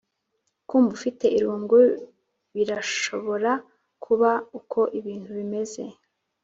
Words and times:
kumva 0.67 0.91
ufite 0.97 1.25
irungu 1.37 1.77
birashobora 2.55 3.51
kuba 4.03 4.31
uko 4.59 4.79
ibintu 4.99 5.29
bimeze, 5.37 5.81